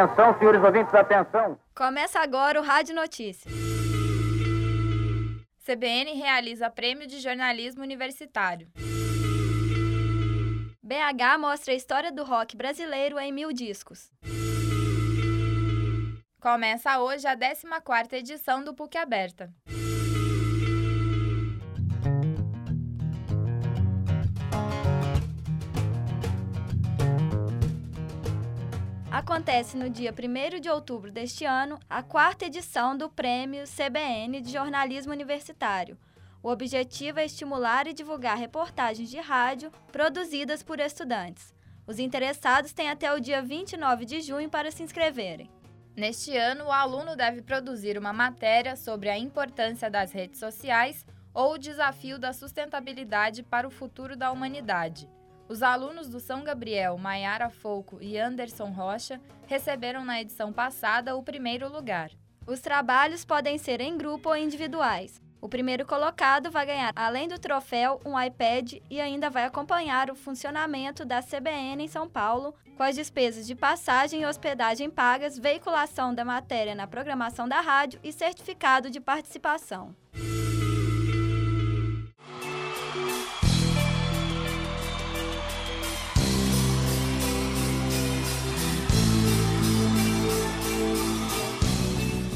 Atenção, 0.00 0.38
senhores 0.38 0.64
ouvintes, 0.64 0.94
atenção. 0.94 1.58
Começa 1.74 2.20
agora 2.20 2.58
o 2.58 2.64
Rádio 2.64 2.94
Notícias. 2.94 3.52
CBN 5.62 6.14
realiza 6.14 6.70
prêmio 6.70 7.06
de 7.06 7.20
jornalismo 7.20 7.82
universitário. 7.82 8.66
BH 10.82 11.38
mostra 11.38 11.74
a 11.74 11.76
história 11.76 12.10
do 12.10 12.24
rock 12.24 12.56
brasileiro 12.56 13.18
em 13.18 13.30
mil 13.30 13.52
discos. 13.52 14.10
Começa 16.40 16.98
hoje 16.98 17.26
a 17.26 17.36
14ª 17.36 18.14
edição 18.14 18.64
do 18.64 18.72
PUC 18.72 18.96
Aberta. 18.96 19.52
Acontece 29.20 29.76
no 29.76 29.90
dia 29.90 30.14
1 30.14 30.60
de 30.60 30.70
outubro 30.70 31.12
deste 31.12 31.44
ano 31.44 31.78
a 31.90 32.02
quarta 32.02 32.46
edição 32.46 32.96
do 32.96 33.10
Prêmio 33.10 33.64
CBN 33.66 34.40
de 34.40 34.50
Jornalismo 34.50 35.12
Universitário. 35.12 35.98
O 36.42 36.48
objetivo 36.48 37.20
é 37.20 37.26
estimular 37.26 37.86
e 37.86 37.92
divulgar 37.92 38.38
reportagens 38.38 39.10
de 39.10 39.18
rádio 39.18 39.70
produzidas 39.92 40.62
por 40.62 40.80
estudantes. 40.80 41.54
Os 41.86 41.98
interessados 41.98 42.72
têm 42.72 42.88
até 42.88 43.12
o 43.12 43.20
dia 43.20 43.42
29 43.42 44.06
de 44.06 44.22
junho 44.22 44.48
para 44.48 44.70
se 44.70 44.82
inscreverem. 44.82 45.50
Neste 45.94 46.34
ano, 46.34 46.64
o 46.64 46.72
aluno 46.72 47.14
deve 47.14 47.42
produzir 47.42 47.98
uma 47.98 48.14
matéria 48.14 48.74
sobre 48.74 49.10
a 49.10 49.18
importância 49.18 49.90
das 49.90 50.12
redes 50.12 50.40
sociais 50.40 51.04
ou 51.34 51.52
o 51.52 51.58
desafio 51.58 52.18
da 52.18 52.32
sustentabilidade 52.32 53.42
para 53.42 53.68
o 53.68 53.70
futuro 53.70 54.16
da 54.16 54.32
humanidade. 54.32 55.06
Os 55.50 55.64
alunos 55.64 56.08
do 56.08 56.20
São 56.20 56.44
Gabriel, 56.44 56.96
Maiara 56.96 57.50
Folco 57.50 57.98
e 58.00 58.16
Anderson 58.16 58.66
Rocha 58.66 59.20
receberam 59.48 60.04
na 60.04 60.20
edição 60.20 60.52
passada 60.52 61.16
o 61.16 61.24
primeiro 61.24 61.68
lugar. 61.68 62.12
Os 62.46 62.60
trabalhos 62.60 63.24
podem 63.24 63.58
ser 63.58 63.80
em 63.80 63.98
grupo 63.98 64.28
ou 64.28 64.36
individuais. 64.36 65.20
O 65.40 65.48
primeiro 65.48 65.84
colocado 65.84 66.52
vai 66.52 66.64
ganhar, 66.66 66.92
além 66.94 67.26
do 67.26 67.36
troféu, 67.36 68.00
um 68.06 68.18
iPad 68.20 68.74
e 68.88 69.00
ainda 69.00 69.28
vai 69.28 69.44
acompanhar 69.44 70.08
o 70.08 70.14
funcionamento 70.14 71.04
da 71.04 71.20
CBN 71.20 71.82
em 71.82 71.88
São 71.88 72.08
Paulo, 72.08 72.54
com 72.76 72.84
as 72.84 72.94
despesas 72.94 73.44
de 73.44 73.56
passagem 73.56 74.22
e 74.22 74.26
hospedagem 74.26 74.88
pagas, 74.88 75.36
veiculação 75.36 76.14
da 76.14 76.24
matéria 76.24 76.76
na 76.76 76.86
programação 76.86 77.48
da 77.48 77.60
rádio 77.60 77.98
e 78.04 78.12
certificado 78.12 78.88
de 78.88 79.00
participação. 79.00 79.96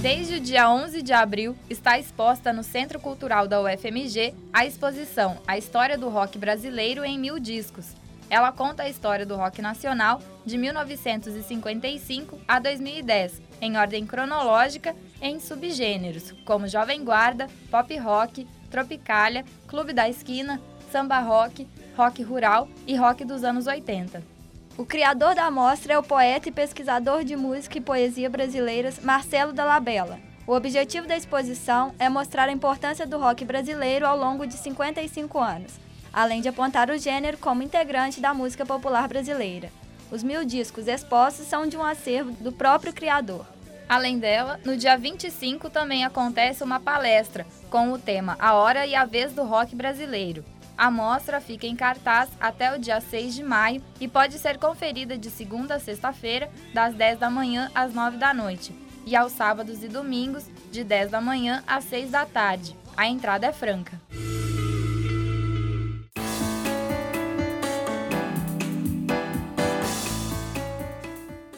Desde 0.05 0.35
o 0.35 0.41
dia 0.41 0.71
11 0.71 1.01
de 1.01 1.15
abril, 1.15 1.57
está 1.71 1.99
exposta 1.99 2.53
no 2.53 2.63
Centro 2.63 3.01
Cultural 3.01 3.49
da 3.49 3.63
UFMG 3.63 4.35
a 4.53 4.67
exposição 4.67 5.39
A 5.47 5.57
História 5.57 5.97
do 5.97 6.11
Rock 6.11 6.37
Brasileiro 6.37 7.03
em 7.03 7.19
Mil 7.19 7.39
Discos. 7.39 7.97
Ela 8.29 8.53
conta 8.53 8.83
a 8.83 8.89
história 8.91 9.25
do 9.25 9.35
rock 9.35 9.63
nacional 9.63 10.21
de 10.45 10.59
1955 10.59 12.39
a 12.47 12.59
2010, 12.59 13.41
em 13.63 13.79
ordem 13.79 14.05
cronológica 14.05 14.95
em 15.23 15.41
subgêneros, 15.41 16.33
como 16.45 16.69
Jovem 16.69 17.03
Guarda, 17.03 17.49
Pop 17.71 17.97
Rock, 17.97 18.47
Tropicália, 18.71 19.43
Clube 19.67 19.95
da 19.95 20.07
Esquina, 20.07 20.61
Samba 20.93 21.21
Rock, 21.21 21.67
Rock 21.97 22.23
Rural 22.23 22.69
e 22.87 22.95
Rock 22.95 23.25
dos 23.25 23.43
anos 23.43 23.67
80. 23.67 24.34
O 24.77 24.85
criador 24.85 25.37
da 25.37 25.45
amostra 25.45 25.95
é 25.95 25.99
o 25.99 26.03
poeta 26.03 26.49
e 26.49 26.53
pesquisador 26.53 27.23
de 27.23 27.37
música 27.37 27.79
e 27.79 27.81
poesia 27.81 28.29
brasileiras 28.29 28.99
Marcelo 28.99 29.53
Dalabella. 29.53 30.19
O 30.49 30.53
objetivo 30.53 31.07
da 31.07 31.17
exposição 31.17 31.95
é 31.97 32.09
mostrar 32.09 32.49
a 32.49 32.53
importância 32.53 33.07
do 33.07 33.17
rock 33.17 33.45
brasileiro 33.45 34.05
ao 34.05 34.19
longo 34.19 34.45
de 34.45 34.55
55 34.55 35.39
anos, 35.39 35.75
além 36.13 36.41
de 36.41 36.49
apontar 36.49 36.91
o 36.91 36.99
gênero 36.99 37.39
como 37.39 37.63
integrante 37.63 38.21
da 38.21 38.35
música 38.35 38.67
popular 38.67 39.07
brasileira. 39.07 39.71
Os 40.11 40.25
mil 40.25 40.45
discos 40.45 40.89
expostos 40.89 41.47
são 41.47 41.69
de 41.69 41.77
um 41.77 41.85
acervo 41.85 42.33
do 42.43 42.51
próprio 42.51 42.93
criador. 42.93 43.47
Além 43.89 44.19
dela, 44.19 44.59
no 44.65 44.77
dia 44.77 44.99
25 44.99 45.71
também 45.71 46.05
acontece 46.05 46.65
uma 46.65 46.81
palestra 46.81 47.47
com 47.71 47.93
o 47.93 47.99
tema 47.99 48.37
A 48.41 48.55
Hora 48.55 48.85
e 48.85 48.97
a 48.97 49.05
Vez 49.05 49.33
do 49.33 49.45
Rock 49.45 49.77
Brasileiro. 49.77 50.45
A 50.77 50.91
mostra 50.91 51.41
fica 51.41 51.67
em 51.67 51.77
cartaz 51.77 52.29
até 52.41 52.75
o 52.75 52.79
dia 52.79 53.01
6 53.01 53.35
de 53.35 53.45
maio 53.45 53.83
e 54.01 54.09
pode 54.09 54.39
ser 54.39 54.59
conferida 54.59 55.17
de 55.17 55.31
segunda 55.31 55.77
a 55.77 55.81
sexta-feira, 55.81 56.51
das 56.73 56.95
10 56.95 57.21
da 57.21 57.31
manhã 57.31 57.71
às 57.75 57.95
9 57.95 58.17
da 58.17 58.35
noite, 58.35 58.75
e 59.07 59.15
aos 59.15 59.33
sábados 59.33 59.85
e 59.85 59.89
domingos, 59.89 60.47
de 60.73 60.83
10 60.83 61.13
da 61.13 61.21
manhã 61.21 61.63
às 61.65 61.85
6 61.85 62.11
da 62.11 62.27
tarde. 62.27 62.77
A 62.97 63.07
entrada 63.07 63.47
é 63.47 63.53
franca. 63.53 64.01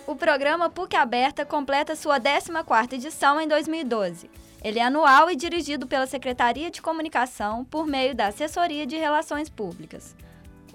O 0.06 0.14
programa 0.14 0.68
PUC 0.68 0.94
Aberta 0.94 1.44
completa 1.44 1.96
sua 1.96 2.20
14ª 2.20 2.92
edição 2.92 3.40
em 3.40 3.48
2012. 3.48 4.30
Ele 4.66 4.80
é 4.80 4.82
anual 4.82 5.30
e 5.30 5.36
dirigido 5.36 5.86
pela 5.86 6.08
Secretaria 6.08 6.72
de 6.72 6.82
Comunicação 6.82 7.64
por 7.64 7.86
meio 7.86 8.16
da 8.16 8.26
Assessoria 8.26 8.84
de 8.84 8.96
Relações 8.96 9.48
Públicas. 9.48 10.16